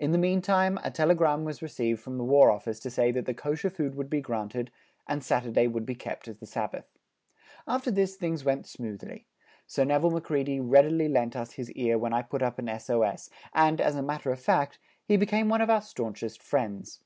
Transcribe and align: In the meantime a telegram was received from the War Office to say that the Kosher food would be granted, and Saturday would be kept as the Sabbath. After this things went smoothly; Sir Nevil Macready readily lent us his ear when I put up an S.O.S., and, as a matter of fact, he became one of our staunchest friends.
In 0.00 0.10
the 0.10 0.18
meantime 0.18 0.80
a 0.82 0.90
telegram 0.90 1.44
was 1.44 1.62
received 1.62 2.00
from 2.00 2.18
the 2.18 2.24
War 2.24 2.50
Office 2.50 2.80
to 2.80 2.90
say 2.90 3.12
that 3.12 3.24
the 3.24 3.32
Kosher 3.32 3.70
food 3.70 3.94
would 3.94 4.10
be 4.10 4.20
granted, 4.20 4.72
and 5.06 5.22
Saturday 5.22 5.68
would 5.68 5.86
be 5.86 5.94
kept 5.94 6.26
as 6.26 6.38
the 6.38 6.44
Sabbath. 6.46 6.86
After 7.68 7.92
this 7.92 8.16
things 8.16 8.42
went 8.42 8.66
smoothly; 8.66 9.28
Sir 9.64 9.84
Nevil 9.84 10.10
Macready 10.10 10.58
readily 10.58 11.06
lent 11.08 11.36
us 11.36 11.52
his 11.52 11.70
ear 11.74 11.96
when 11.96 12.12
I 12.12 12.22
put 12.22 12.42
up 12.42 12.58
an 12.58 12.68
S.O.S., 12.68 13.30
and, 13.54 13.80
as 13.80 13.94
a 13.94 14.02
matter 14.02 14.32
of 14.32 14.40
fact, 14.40 14.80
he 15.04 15.16
became 15.16 15.48
one 15.48 15.60
of 15.60 15.70
our 15.70 15.82
staunchest 15.82 16.42
friends. 16.42 16.98